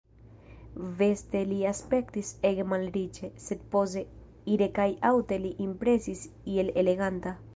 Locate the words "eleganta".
6.85-7.39